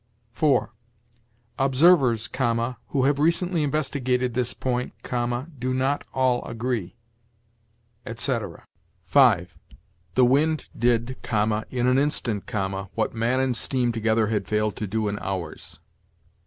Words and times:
4. 0.31 0.71
'Observers(,) 1.59 2.27
who 2.87 3.03
have 3.03 3.19
recently 3.19 3.61
investigated 3.61 4.33
this 4.33 4.51
point(,) 4.51 4.93
do 5.59 5.75
not 5.75 6.03
all 6.11 6.43
agree,' 6.45 6.95
etc. 8.03 8.65
5. 9.05 9.55
'The 10.15 10.25
wind 10.25 10.69
did(,) 10.75 11.17
in 11.69 11.85
an 11.85 11.99
instant(,) 11.99 12.51
what 12.95 13.13
man 13.13 13.39
and 13.39 13.55
steam 13.55 13.91
together 13.91 14.25
had 14.25 14.47
failed 14.47 14.75
to 14.77 14.87
do 14.87 15.07
in 15.07 15.19
hours.' 15.19 15.79